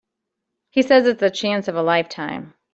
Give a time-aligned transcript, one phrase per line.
[0.71, 2.55] He says it's the chance of a lifetime.